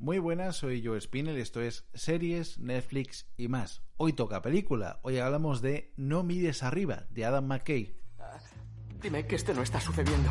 Muy 0.00 0.18
buenas, 0.18 0.56
soy 0.56 0.82
Joe 0.82 0.98
Spinell, 0.98 1.36
esto 1.36 1.60
es 1.60 1.84
Series, 1.92 2.58
Netflix 2.58 3.26
y 3.36 3.48
más. 3.48 3.82
Hoy 3.98 4.14
toca 4.14 4.40
película, 4.40 4.98
hoy 5.02 5.18
hablamos 5.18 5.60
de 5.60 5.92
No 5.98 6.22
mires 6.22 6.62
arriba, 6.62 7.04
de 7.10 7.26
Adam 7.26 7.44
McKay. 7.44 7.94
Dime 9.02 9.26
que 9.26 9.36
esto 9.36 9.52
no 9.52 9.60
está 9.60 9.78
sucediendo. 9.78 10.30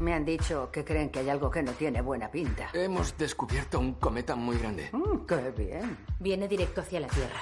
Me 0.00 0.14
han 0.14 0.24
dicho 0.24 0.68
que 0.72 0.84
creen 0.84 1.10
que 1.10 1.20
hay 1.20 1.28
algo 1.28 1.48
que 1.48 1.62
no 1.62 1.70
tiene 1.74 2.00
buena 2.00 2.28
pinta. 2.28 2.70
Hemos 2.72 3.16
descubierto 3.16 3.78
un 3.78 3.94
cometa 3.94 4.34
muy 4.34 4.58
grande. 4.58 4.90
Mm, 4.92 5.26
¡Qué 5.26 5.52
bien! 5.56 5.98
Viene 6.18 6.48
directo 6.48 6.80
hacia 6.80 6.98
la 6.98 7.06
Tierra. 7.06 7.40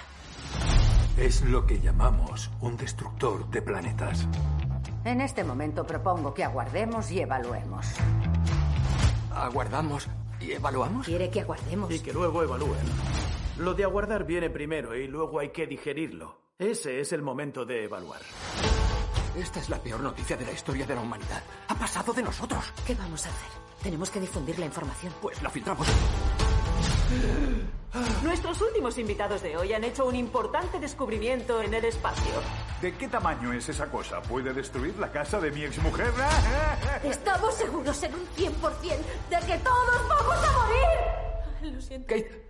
Es 1.16 1.40
lo 1.40 1.64
que 1.64 1.80
llamamos 1.80 2.50
un 2.60 2.76
destructor 2.76 3.50
de 3.50 3.62
planetas. 3.62 4.28
En 5.06 5.22
este 5.22 5.42
momento 5.42 5.86
propongo 5.86 6.34
que 6.34 6.44
aguardemos 6.44 7.10
y 7.10 7.20
evaluemos. 7.20 7.86
¿Aguardamos 9.32 10.06
y 10.40 10.52
evaluamos? 10.52 11.06
Quiere 11.06 11.30
que 11.30 11.40
aguardemos. 11.40 11.90
Y 11.92 12.00
que 12.00 12.12
luego 12.12 12.42
evalúen. 12.42 12.80
Lo 13.58 13.74
de 13.74 13.84
aguardar 13.84 14.24
viene 14.24 14.50
primero 14.50 14.96
y 14.96 15.08
luego 15.08 15.40
hay 15.40 15.50
que 15.50 15.66
digerirlo. 15.66 16.36
Ese 16.58 17.00
es 17.00 17.12
el 17.12 17.22
momento 17.22 17.64
de 17.64 17.84
evaluar. 17.84 18.20
Esta 19.36 19.60
es 19.60 19.68
la 19.68 19.80
peor 19.80 20.00
noticia 20.00 20.36
de 20.36 20.44
la 20.44 20.52
historia 20.52 20.86
de 20.86 20.94
la 20.94 21.00
humanidad. 21.00 21.42
Ha 21.68 21.74
pasado 21.74 22.12
de 22.12 22.22
nosotros. 22.22 22.72
¿Qué 22.86 22.94
vamos 22.94 23.24
a 23.26 23.28
hacer? 23.28 23.48
Tenemos 23.82 24.10
que 24.10 24.20
difundir 24.20 24.58
la 24.58 24.66
información. 24.66 25.12
Pues 25.20 25.40
la 25.42 25.50
filtramos. 25.50 25.86
Nuestros 28.22 28.60
últimos 28.60 28.98
invitados 28.98 29.42
de 29.42 29.56
hoy 29.56 29.72
han 29.72 29.82
hecho 29.82 30.06
un 30.06 30.14
importante 30.14 30.78
descubrimiento 30.78 31.62
en 31.62 31.72
el 31.72 31.84
espacio. 31.84 32.32
¿De 32.82 32.94
qué 32.94 33.08
tamaño 33.08 33.52
es 33.52 33.68
esa 33.68 33.90
cosa? 33.90 34.20
¿Puede 34.22 34.52
destruir 34.52 34.96
la 34.98 35.10
casa 35.10 35.40
de 35.40 35.50
mi 35.50 35.64
exmujer? 35.64 36.12
Estamos 37.02 37.54
seguros 37.54 38.02
en 38.02 38.14
un 38.14 38.26
100% 38.36 38.50
de 39.30 39.46
que 39.46 39.58
todos 39.58 40.08
vamos 40.08 40.44
a 40.44 40.52
morir. 40.52 41.74
Lo 41.74 41.80
siento. 41.80 42.06
Kate. 42.08 42.48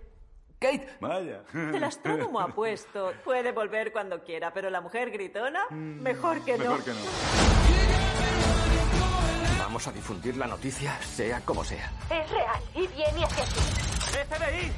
Kate. 0.59 0.97
Vaya. 0.99 1.43
El 1.53 1.83
astrónomo 1.83 2.41
ha 2.41 2.49
puesto, 2.49 3.13
puede 3.23 3.53
volver 3.53 3.93
cuando 3.93 4.21
quiera, 4.23 4.53
pero 4.53 4.69
la 4.69 4.81
mujer 4.81 5.09
gritona, 5.09 5.61
mejor 5.69 6.43
que 6.43 6.57
no. 6.57 6.63
Mejor 6.65 6.83
que 6.83 6.91
no. 6.91 6.97
Vamos 9.57 9.87
a 9.87 9.91
difundir 9.93 10.35
la 10.35 10.47
noticia, 10.47 10.99
sea 11.01 11.39
como 11.41 11.63
sea. 11.63 11.91
Es 12.09 12.29
real 12.29 12.61
y 12.75 12.87
viene 12.87 13.23
hacia 13.23 13.43
aquí. 13.43 13.88
¡FBI! 14.11 14.71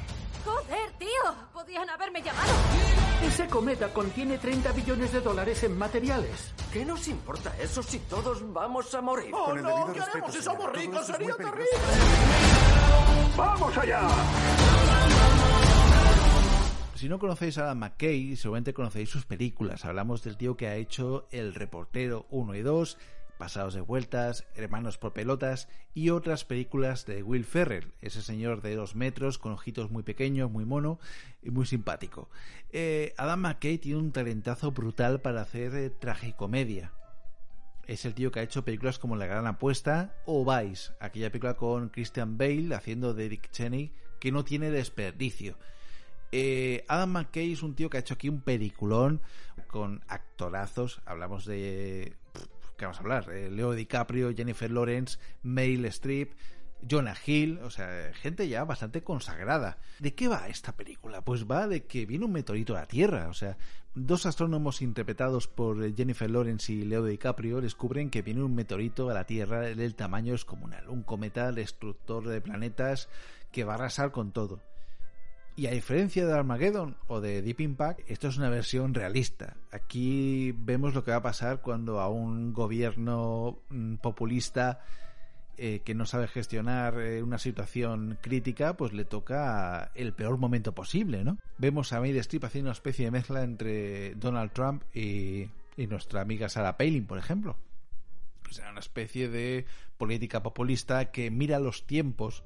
Joder, 0.46 0.92
tío. 0.98 1.10
Podían 1.54 1.90
haberme 1.90 2.22
llamado. 2.22 2.52
Ese 3.24 3.48
cometa 3.48 3.94
contiene 3.94 4.38
30 4.38 4.72
billones 4.72 5.14
de 5.14 5.22
dólares 5.22 5.64
en 5.64 5.78
materiales. 5.78 6.54
¿Qué 6.74 6.84
nos 6.84 7.08
importa 7.08 7.56
eso 7.60 7.84
si 7.84 8.00
todos 8.00 8.52
vamos 8.52 8.94
a 8.96 9.02
morir? 9.02 9.32
¡Oh, 9.34 9.46
Con 9.46 9.58
el 9.58 9.64
no! 9.64 9.86
¿Qué 9.88 9.94
respeto, 10.00 10.10
haremos 10.12 10.34
si 10.34 10.42
somos 10.42 10.72
ricos? 10.74 11.06
¡Sería 11.06 11.36
terrible! 11.36 11.66
peligroso. 11.78 13.38
¡Vamos 13.38 13.78
allá! 13.78 14.02
Si 16.96 17.10
no 17.10 17.18
conocéis 17.18 17.58
a 17.58 17.64
Adam 17.64 17.80
McKay, 17.80 18.36
seguramente 18.36 18.74
conocéis 18.76 19.10
sus 19.10 19.26
películas. 19.26 19.86
Hablamos 19.86 20.24
del 20.24 20.38
tío 20.38 20.56
que 20.56 20.68
ha 20.68 20.76
hecho 20.76 21.28
El 21.32 21.56
Reportero 21.56 22.28
1 22.30 22.56
y 22.56 22.62
2, 22.62 22.98
Pasados 23.42 23.74
de 23.74 23.82
Vueltas, 23.82 24.46
Hermanos 24.54 25.00
por 25.00 25.14
Pelotas 25.14 25.68
y 25.96 26.12
otras 26.12 26.46
películas 26.46 27.08
de 27.08 27.24
Will 27.24 27.44
Ferrell, 27.44 27.92
ese 28.00 28.22
señor 28.22 28.62
de 28.62 28.76
dos 28.76 28.96
metros 28.96 29.40
con 29.40 29.52
ojitos 29.52 29.90
muy 29.90 30.04
pequeños, 30.04 30.52
muy 30.52 30.64
mono 30.64 31.00
y 31.42 31.50
muy 31.50 31.66
simpático. 31.66 32.30
Eh, 32.72 33.16
Adam 33.18 33.40
McKay 33.40 33.80
tiene 33.80 33.98
un 33.98 34.12
talentazo 34.12 34.72
brutal 34.74 35.22
para 35.22 35.42
hacer 35.42 35.74
eh, 35.74 35.90
tragicomedia. 35.90 36.94
Es 37.88 38.06
el 38.06 38.14
tío 38.14 38.32
que 38.32 38.42
ha 38.42 38.44
hecho 38.44 38.64
películas 38.64 39.00
como 39.00 39.16
La 39.16 39.26
Gran 39.26 39.48
Apuesta 39.48 40.14
o 40.28 40.46
Vice, 40.46 40.94
aquella 41.00 41.32
película 41.32 41.56
con 41.56 41.90
Christian 41.90 42.38
Bale 42.38 42.76
haciendo 42.76 43.16
de 43.16 43.28
Dick 43.28 43.50
Cheney 43.50 43.92
que 44.20 44.32
no 44.32 44.46
tiene 44.46 44.70
desperdicio. 44.70 45.58
Eh, 46.32 46.86
Adam 46.88 47.10
McKay 47.10 47.54
es 47.54 47.64
un 47.64 47.74
tío 47.74 47.90
que 47.90 47.98
ha 47.98 48.02
hecho 48.02 48.14
aquí 48.14 48.30
un 48.30 48.42
peliculón 48.42 49.20
con 49.66 50.04
actorazos. 50.08 51.02
Hablamos 51.06 51.46
de. 51.46 52.16
¿Qué 52.82 52.86
vamos 52.86 52.98
a 52.98 53.02
hablar? 53.02 53.30
Eh, 53.30 53.52
Leo 53.52 53.74
DiCaprio, 53.74 54.34
Jennifer 54.36 54.72
Lawrence, 54.72 55.20
Meryl 55.44 55.86
Streep, 55.86 56.34
Jonah 56.90 57.16
Hill, 57.24 57.60
o 57.60 57.70
sea, 57.70 58.12
gente 58.12 58.48
ya 58.48 58.64
bastante 58.64 59.04
consagrada. 59.04 59.78
¿De 60.00 60.16
qué 60.16 60.28
va 60.28 60.48
esta 60.48 60.76
película? 60.76 61.22
Pues 61.22 61.46
va 61.46 61.68
de 61.68 61.86
que 61.86 62.08
viene 62.08 62.26
un 62.26 62.32
meteorito 62.32 62.76
a 62.76 62.80
la 62.80 62.88
Tierra, 62.88 63.28
o 63.28 63.36
sea, 63.36 63.56
dos 63.94 64.26
astrónomos 64.26 64.82
interpretados 64.82 65.48
por 65.48 65.84
eh, 65.84 65.94
Jennifer 65.96 66.28
Lawrence 66.28 66.74
y 66.74 66.82
Leo 66.82 67.06
DiCaprio 67.06 67.62
descubren 67.62 68.10
que 68.10 68.24
viene 68.24 68.42
un 68.42 68.56
meteorito 68.56 69.12
a 69.12 69.14
la 69.14 69.26
Tierra 69.26 69.60
del 69.60 69.94
tamaño 69.94 70.32
descomunal, 70.32 70.90
un 70.90 71.04
cometa 71.04 71.52
destructor 71.52 72.28
de 72.28 72.42
planetas 72.42 73.10
que 73.52 73.64
va 73.64 73.74
a 73.74 73.76
arrasar 73.76 74.12
con 74.12 74.32
todo. 74.32 74.60
Y 75.56 75.68
a 75.68 75.72
diferencia 75.72 76.26
de 76.26 76.34
Armageddon 76.34 76.96
o 77.08 77.20
de 77.20 77.42
Deep 77.42 77.60
Impact, 77.60 78.00
esto 78.10 78.30
es 78.30 78.38
una 78.38 78.50
versión 78.50 78.94
realista. 78.94 79.58
Aquí 79.72 80.54
vemos 80.58 80.94
lo 80.94 81.04
que 81.04 81.12
va 81.12 81.18
a 81.18 81.22
pasar 81.22 81.62
cuando 81.62 82.00
a 82.00 82.10
un 82.10 82.54
gobierno 82.54 83.60
mm, 83.70 83.96
populista 83.96 84.80
eh, 85.58 85.82
que 85.84 85.94
no 85.94 86.06
sabe 86.06 86.28
gestionar 86.28 87.00
eh, 87.00 87.22
una 87.22 87.38
situación 87.38 88.18
crítica, 88.22 88.78
pues 88.78 88.94
le 88.94 89.06
toca 89.06 89.92
el 89.94 90.14
peor 90.14 90.38
momento 90.38 90.74
posible, 90.74 91.24
¿no? 91.24 91.38
Vemos 91.58 91.92
a 91.94 92.00
Meryl 92.00 92.18
Streep 92.18 92.46
haciendo 92.46 92.70
una 92.70 92.74
especie 92.74 93.06
de 93.06 93.12
mezcla 93.12 93.44
entre 93.44 94.16
Donald 94.16 94.54
Trump 94.54 94.84
y, 94.96 95.50
y 95.76 95.88
nuestra 95.88 96.22
amiga 96.22 96.50
Sarah 96.50 96.78
Palin, 96.78 97.06
por 97.06 97.18
ejemplo. 97.18 97.58
O 98.50 98.54
sea, 98.54 98.72
una 98.72 98.80
especie 98.80 99.30
de 99.30 99.66
política 99.98 100.42
populista 100.42 101.12
que 101.12 101.30
mira 101.30 101.60
los 101.60 101.86
tiempos 101.86 102.44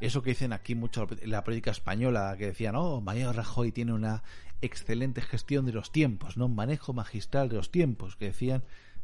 eso 0.00 0.22
que 0.22 0.30
dicen 0.30 0.52
aquí 0.52 0.74
mucho 0.74 1.06
en 1.10 1.30
la 1.30 1.44
política 1.44 1.70
española, 1.70 2.34
que 2.38 2.46
decían, 2.46 2.74
oh, 2.76 3.00
Mariano 3.00 3.32
Rajoy 3.32 3.72
tiene 3.72 3.92
una 3.92 4.22
excelente 4.62 5.20
gestión 5.22 5.66
de 5.66 5.72
los 5.72 5.92
tiempos, 5.92 6.36
¿no? 6.36 6.46
Un 6.46 6.54
manejo 6.54 6.92
magistral 6.92 7.48
de 7.48 7.56
los 7.56 7.70
tiempos, 7.70 8.16
que 8.16 8.26
decían, 8.26 8.62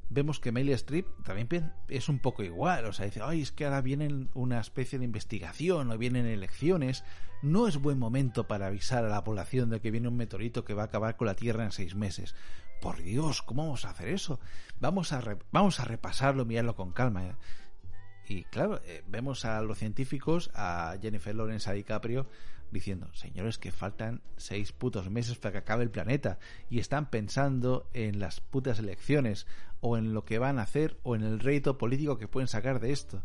vemos 0.09 0.39
que 0.39 0.53
Meryl 0.53 0.73
Streep 0.75 1.07
también 1.25 1.73
es 1.89 2.09
un 2.09 2.19
poco 2.21 2.43
igual, 2.43 2.84
o 2.87 2.93
sea, 2.93 3.07
dice, 3.07 3.21
ay, 3.23 3.43
es 3.43 3.53
que 3.53 3.65
ahora 3.65 3.81
vienen 3.81 4.29
una 4.34 4.61
especie 4.61 4.99
de 4.99 5.05
investigación 5.05 5.91
o 5.91 5.99
vienen 5.99 6.27
elecciones, 6.27 7.05
no 7.43 7.67
es 7.69 7.78
buen 7.78 7.99
momento 7.99 8.47
para 8.47 8.69
avisar 8.69 9.05
a 9.05 9.09
la 9.09 9.25
población 9.25 9.69
de 9.71 9.81
que 9.81 9.91
viene 9.91 10.09
un 10.09 10.17
meteorito 10.17 10.65
que 10.65 10.75
va 10.75 10.83
a 10.83 10.87
acabar 10.87 11.17
con 11.17 11.27
la 11.27 11.34
Tierra 11.34 11.65
en 11.65 11.73
seis 11.73 11.95
meses. 11.95 12.34
Por 12.81 13.03
Dios, 13.03 13.43
¿cómo 13.43 13.65
vamos 13.65 13.84
a 13.84 13.91
hacer 13.91 14.09
eso? 14.09 14.39
Vamos 14.81 15.13
a, 15.13 15.21
re- 15.23 15.39
vamos 15.51 15.81
a 15.81 15.84
repasarlo, 15.84 16.45
mirarlo 16.45 16.77
con 16.77 16.93
calma. 16.93 17.25
¿eh? 17.25 17.33
Y 18.28 18.44
claro, 18.44 18.81
eh, 18.84 19.03
vemos 19.06 19.44
a 19.44 19.60
los 19.62 19.78
científicos, 19.78 20.50
a 20.54 20.97
Jennifer 21.00 21.34
Lawrence, 21.34 21.70
a 21.70 21.72
DiCaprio, 21.72 22.26
diciendo, 22.70 23.09
señores, 23.14 23.59
que 23.59 23.70
faltan 23.70 24.22
seis 24.37 24.72
putos 24.72 25.10
meses 25.10 25.38
para 25.38 25.53
que 25.53 25.59
acabe 25.59 25.84
el 25.84 25.91
planeta. 25.91 26.38
Y 26.69 26.78
están 26.78 27.10
pensando 27.10 27.88
en 27.92 28.19
las 28.19 28.41
putas 28.41 28.78
elecciones, 28.78 29.47
o 29.81 29.97
en 29.97 30.12
lo 30.12 30.25
que 30.25 30.38
van 30.38 30.59
a 30.59 30.62
hacer, 30.62 30.98
o 31.03 31.15
en 31.15 31.22
el 31.22 31.38
rédito 31.38 31.78
político 31.78 32.19
que 32.19 32.28
pueden 32.28 32.48
sacar 32.48 32.81
de 32.81 32.92
esto. 32.92 33.22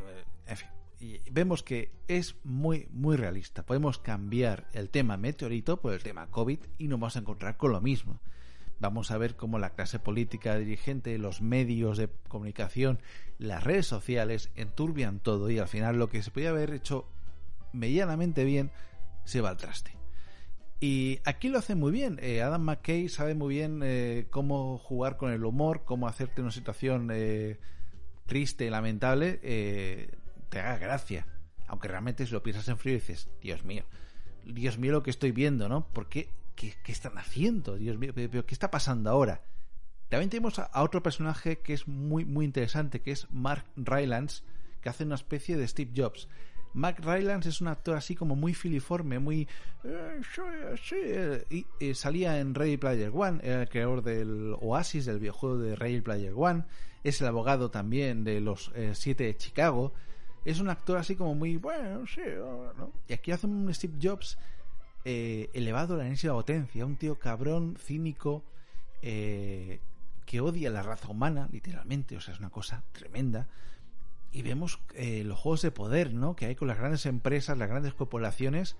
Eh, 0.00 0.24
En 0.46 0.56
fin, 0.56 0.68
y 1.00 1.20
vemos 1.30 1.62
que 1.62 1.92
es 2.08 2.36
muy, 2.44 2.88
muy 2.90 3.16
realista. 3.16 3.64
Podemos 3.64 3.98
cambiar 3.98 4.68
el 4.72 4.90
tema 4.90 5.16
meteorito 5.16 5.80
por 5.80 5.92
el 5.92 6.02
tema 6.02 6.30
COVID 6.30 6.58
y 6.78 6.88
nos 6.88 6.98
vamos 6.98 7.16
a 7.16 7.20
encontrar 7.20 7.56
con 7.56 7.72
lo 7.72 7.80
mismo. 7.80 8.20
Vamos 8.84 9.10
a 9.10 9.16
ver 9.16 9.34
cómo 9.34 9.58
la 9.58 9.70
clase 9.70 9.98
política 9.98 10.58
dirigente, 10.58 11.16
los 11.16 11.40
medios 11.40 11.96
de 11.96 12.10
comunicación, 12.28 13.00
las 13.38 13.64
redes 13.64 13.86
sociales 13.86 14.50
enturbian 14.56 15.20
todo 15.20 15.48
y 15.48 15.58
al 15.58 15.68
final 15.68 15.98
lo 15.98 16.10
que 16.10 16.22
se 16.22 16.30
podía 16.30 16.50
haber 16.50 16.74
hecho 16.74 17.08
medianamente 17.72 18.44
bien 18.44 18.70
se 19.24 19.40
va 19.40 19.48
al 19.48 19.56
traste. 19.56 19.96
Y 20.80 21.20
aquí 21.24 21.48
lo 21.48 21.60
hace 21.60 21.74
muy 21.74 21.92
bien. 21.92 22.18
Eh, 22.20 22.42
Adam 22.42 22.60
McKay 22.60 23.08
sabe 23.08 23.34
muy 23.34 23.54
bien 23.54 23.80
eh, 23.82 24.26
cómo 24.28 24.76
jugar 24.76 25.16
con 25.16 25.32
el 25.32 25.46
humor, 25.46 25.84
cómo 25.86 26.06
hacerte 26.06 26.42
una 26.42 26.50
situación 26.50 27.08
eh, 27.10 27.56
triste, 28.26 28.68
lamentable, 28.68 29.40
eh, 29.42 30.10
te 30.50 30.60
haga 30.60 30.76
gracia. 30.76 31.26
Aunque 31.68 31.88
realmente 31.88 32.26
si 32.26 32.32
lo 32.32 32.42
piensas 32.42 32.68
en 32.68 32.76
frío 32.76 32.92
dices, 32.92 33.30
Dios 33.40 33.64
mío, 33.64 33.84
Dios 34.44 34.76
mío 34.76 34.92
lo 34.92 35.02
que 35.02 35.08
estoy 35.08 35.32
viendo, 35.32 35.70
¿no? 35.70 35.86
¿Por 35.86 36.10
qué? 36.54 36.70
¿Qué, 36.70 36.76
qué 36.82 36.92
están 36.92 37.18
haciendo? 37.18 37.76
Dios 37.76 37.98
mío, 37.98 38.12
pero, 38.14 38.46
¿qué 38.46 38.54
está 38.54 38.70
pasando 38.70 39.10
ahora? 39.10 39.42
También 40.08 40.30
tenemos 40.30 40.58
a, 40.58 40.70
otro 40.82 41.02
personaje 41.02 41.58
que 41.58 41.72
es 41.72 41.88
muy, 41.88 42.24
muy 42.24 42.44
interesante, 42.44 43.00
que 43.00 43.10
es 43.10 43.26
Mark 43.30 43.64
Rylance, 43.76 44.42
que 44.80 44.88
hace 44.88 45.04
una 45.04 45.16
especie 45.16 45.56
de 45.56 45.66
Steve 45.66 45.92
Jobs. 45.96 46.28
Mark 46.74 46.98
Rylance 47.02 47.48
es 47.48 47.60
un 47.60 47.68
actor 47.68 47.96
así 47.96 48.14
como 48.16 48.34
muy 48.34 48.52
filiforme, 48.52 49.18
muy... 49.18 49.48
eh, 49.84 50.20
eh, 50.92 51.44
y 51.48 51.66
eh, 51.80 51.94
salía 51.94 52.40
en 52.40 52.54
Ready 52.54 52.76
Player 52.76 53.12
One, 53.14 53.40
era 53.42 53.62
el 53.62 53.68
creador 53.68 54.02
del 54.02 54.56
Oasis, 54.60 55.06
del 55.06 55.20
videojuego 55.20 55.58
de 55.58 55.76
Ready 55.76 56.00
Player 56.00 56.32
One, 56.34 56.64
es 57.04 57.20
el 57.20 57.28
abogado 57.28 57.70
también 57.70 58.24
de 58.24 58.40
los 58.40 58.72
eh, 58.74 58.92
siete 58.94 59.24
de 59.24 59.36
Chicago, 59.36 59.94
es 60.44 60.60
un 60.60 60.68
actor 60.68 60.98
así 60.98 61.16
como 61.16 61.34
muy... 61.34 61.56
Bueno, 61.56 62.06
sí, 62.06 62.20
¿no? 62.76 62.92
Y 63.08 63.14
aquí 63.14 63.30
hace 63.30 63.46
un 63.46 63.72
Steve 63.72 63.94
Jobs 64.02 64.36
eh, 65.06 65.50
elevado 65.52 66.00
a 66.00 66.04
la 66.04 66.32
potencia, 66.32 66.86
un 66.86 66.96
tío 66.96 67.18
cabrón, 67.18 67.76
cínico, 67.78 68.42
eh, 69.02 69.80
que 70.24 70.40
odia 70.40 70.70
la 70.70 70.82
raza 70.82 71.08
humana, 71.08 71.46
literalmente, 71.52 72.16
o 72.16 72.20
sea, 72.22 72.32
es 72.32 72.40
una 72.40 72.50
cosa 72.50 72.82
tremenda. 72.92 73.46
y 74.32 74.42
vemos 74.42 74.80
eh, 74.94 75.22
los 75.24 75.38
juegos 75.38 75.62
de 75.62 75.70
poder, 75.70 76.12
¿no? 76.12 76.34
Que 76.34 76.46
hay 76.46 76.54
con 76.56 76.66
las 76.66 76.78
grandes 76.78 77.06
empresas, 77.06 77.56
las 77.56 77.68
grandes 77.68 77.94
corporaciones, 77.94 78.76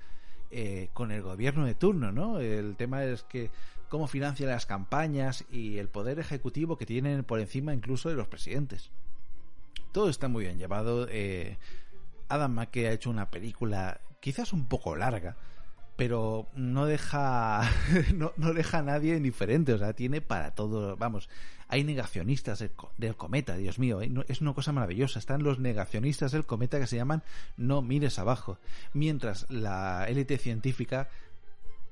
con 0.92 1.10
el 1.10 1.20
gobierno 1.20 1.66
de 1.66 1.74
turno, 1.74 2.12
¿no? 2.12 2.38
El 2.38 2.76
tema 2.76 3.04
es 3.04 3.24
que 3.24 3.50
cómo 3.88 4.06
financian 4.06 4.50
las 4.50 4.66
campañas 4.66 5.44
y 5.50 5.78
el 5.78 5.88
poder 5.88 6.20
ejecutivo 6.20 6.78
que 6.78 6.86
tienen 6.86 7.24
por 7.24 7.40
encima 7.40 7.74
incluso 7.74 8.08
de 8.08 8.14
los 8.14 8.28
presidentes. 8.28 8.90
Todo 9.90 10.08
está 10.08 10.28
muy 10.28 10.44
bien 10.44 10.58
llevado. 10.58 11.08
Adam 12.28 12.52
McKay 12.52 12.86
ha 12.86 12.92
hecho 12.92 13.10
una 13.10 13.30
película 13.30 14.00
quizás 14.20 14.52
un 14.52 14.66
poco 14.66 14.94
larga, 14.94 15.36
pero 15.96 16.48
no 16.54 16.86
deja 16.86 17.70
no, 18.14 18.32
no, 18.36 18.52
deja 18.52 18.78
a 18.78 18.82
nadie 18.82 19.16
indiferente, 19.16 19.72
o 19.72 19.78
sea, 19.78 19.92
tiene 19.92 20.20
para 20.20 20.54
todo, 20.54 20.96
vamos, 20.96 21.28
hay 21.68 21.84
negacionistas 21.84 22.64
del, 22.96 23.16
cometa, 23.16 23.56
Dios 23.56 23.78
mío, 23.78 24.00
¿eh? 24.02 24.10
es 24.28 24.40
una 24.40 24.54
cosa 24.54 24.72
maravillosa, 24.72 25.18
están 25.18 25.42
los 25.42 25.58
negacionistas 25.58 26.32
del 26.32 26.46
cometa 26.46 26.78
que 26.78 26.86
se 26.86 26.96
llaman 26.96 27.22
no 27.56 27.82
mires 27.82 28.18
abajo, 28.18 28.58
mientras 28.92 29.50
la 29.50 30.06
élite 30.08 30.38
científica 30.38 31.08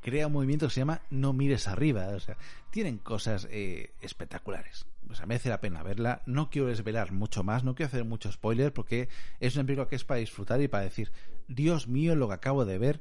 crea 0.01 0.27
un 0.27 0.33
movimiento 0.33 0.67
que 0.67 0.75
se 0.75 0.81
llama 0.81 1.01
no 1.11 1.33
mires 1.33 1.69
arriba, 1.69 2.09
o 2.09 2.21
sea, 2.21 2.37
tienen 2.71 2.99
cosas 2.99 3.47
eh, 3.51 3.93
espectaculares. 4.01 4.87
O 5.11 5.15
sea, 5.15 5.27
merece 5.27 5.51
la 5.51 5.61
pena 5.61 5.83
verla. 5.83 6.23
No 6.25 6.49
quiero 6.49 6.69
desvelar 6.69 7.13
mucho 7.13 7.45
más, 7.45 7.65
no 7.65 7.75
quiero 7.75 7.89
hacer 7.89 8.05
mucho 8.05 8.33
spoiler 8.33 8.73
porque 8.73 9.09
es 9.41 9.55
una 9.57 9.65
película 9.65 9.87
que 9.87 9.97
es 9.97 10.05
para 10.05 10.21
disfrutar 10.21 10.61
y 10.63 10.69
para 10.69 10.85
decir, 10.85 11.13
Dios 11.49 11.87
mío, 11.87 12.17
lo 12.17 12.29
que 12.29 12.35
acabo 12.35 12.65
de 12.65 12.79
ver 12.79 13.01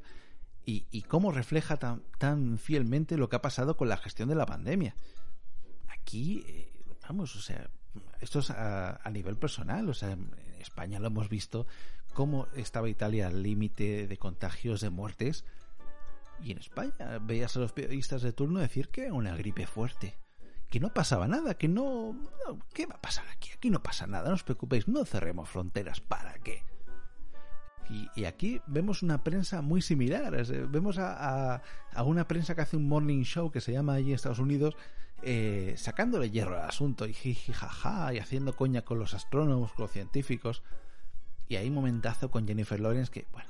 y, 0.66 0.86
y 0.92 1.04
cómo 1.04 1.32
refleja 1.32 1.78
tan, 1.78 2.04
tan 2.18 2.58
fielmente 2.58 3.18
lo 3.18 3.30
que 3.30 3.36
ha 3.36 3.42
pasado 3.42 3.78
con 3.78 3.90
la 3.90 3.98
gestión 3.98 4.30
de 4.30 4.36
la 4.36 4.46
pandemia. 4.46 4.96
Aquí, 5.88 6.44
eh, 6.48 6.72
vamos, 7.08 7.36
o 7.36 7.42
sea, 7.42 7.70
esto 8.20 8.40
es 8.40 8.50
a, 8.52 9.00
a, 9.04 9.10
nivel 9.10 9.38
personal, 9.38 9.90
o 9.90 9.94
sea, 9.94 10.12
en 10.12 10.32
España 10.60 11.00
lo 11.00 11.08
hemos 11.08 11.30
visto, 11.30 11.68
cómo 12.14 12.48
estaba 12.56 12.90
Italia 12.90 13.28
al 13.28 13.44
límite 13.44 14.08
de 14.08 14.18
contagios, 14.18 14.82
de 14.82 14.90
muertes, 14.90 15.46
y 16.44 16.52
en 16.52 16.58
España 16.58 17.20
veías 17.22 17.56
a 17.56 17.60
los 17.60 17.72
periodistas 17.72 18.22
de 18.22 18.34
turno 18.34 18.60
decir 18.60 18.90
que 18.90 19.06
era 19.06 19.14
una 19.14 19.36
gripe 19.36 19.68
fuerte, 19.68 20.18
que 20.70 20.80
no 20.80 20.94
pasaba 20.94 21.28
nada, 21.28 21.56
que 21.56 21.68
no. 21.68 22.16
¿Qué 22.74 22.86
va 22.86 22.96
a 22.96 23.02
pasar 23.02 23.28
aquí? 23.30 23.52
Aquí 23.54 23.70
no 23.70 23.84
pasa 23.84 24.08
nada, 24.08 24.30
no 24.30 24.36
os 24.36 24.44
preocupéis, 24.44 24.88
no 24.88 25.06
cerremos 25.06 25.50
fronteras, 25.50 26.02
¿para 26.02 26.34
qué? 26.40 26.64
Y, 27.90 28.26
aquí 28.26 28.62
vemos 28.68 29.04
una 29.04 29.24
prensa 29.24 29.62
muy 29.62 29.82
similar. 29.82 30.32
Vemos 30.70 30.98
a, 30.98 31.62
una 32.06 32.28
prensa 32.28 32.56
que 32.56 32.62
hace 32.62 32.78
un 32.78 32.88
morning 32.88 33.24
show 33.24 33.52
que 33.52 33.62
se 33.62 33.74
llama 33.74 33.96
allí 33.96 34.10
en 34.10 34.16
Estados 34.16 34.40
Unidos, 34.40 34.78
eh, 35.24 35.74
sacándole 35.78 36.32
hierro 36.32 36.58
al 36.58 36.70
asunto 36.70 37.06
y 37.06 37.14
jijijaja 37.14 38.14
y 38.14 38.20
haciendo 38.20 38.56
coña 38.56 38.84
con 38.84 38.98
los 38.98 39.14
astrónomos, 39.14 39.74
con 39.74 39.84
los 39.84 39.92
científicos. 39.92 40.64
Y 41.50 41.58
hay 41.58 41.68
un 41.68 41.76
momentazo 41.76 42.32
con 42.32 42.48
Jennifer 42.48 42.80
Lawrence 42.80 43.12
que, 43.12 43.28
bueno, 43.34 43.50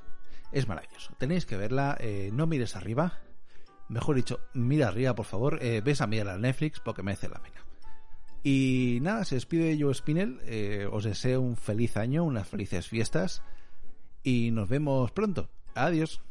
es 0.52 0.68
maravilloso. 0.68 1.14
Tenéis 1.20 1.46
que 1.46 1.58
verla. 1.58 1.98
Eh, 2.00 2.32
no 2.34 2.48
mires 2.48 2.76
arriba. 2.76 3.20
Mejor 3.90 4.16
dicho, 4.16 4.40
mira 4.54 4.88
arriba, 4.88 5.14
por 5.14 5.26
favor. 5.26 5.60
Eh, 5.62 5.82
ves 5.84 6.02
a 6.02 6.08
mirar 6.08 6.30
a 6.30 6.38
Netflix 6.38 6.80
porque 6.80 7.04
merece 7.04 7.30
la 7.30 7.42
pena. 7.42 7.64
Y 8.44 8.98
nada, 9.02 9.24
se 9.24 9.36
despide 9.36 9.78
Joe 9.80 9.94
Spinell. 9.94 10.40
Eh, 10.46 10.88
os 10.92 11.04
deseo 11.04 11.42
un 11.42 11.58
feliz 11.58 11.96
año, 11.96 12.24
unas 12.24 12.48
felices 12.48 12.88
fiestas 12.88 13.44
y 14.24 14.52
nos 14.52 14.70
vemos 14.70 15.12
pronto. 15.12 15.50
Adiós. 15.76 16.22